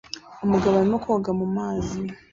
[0.45, 1.99] Umugabo arimo koga mu mazi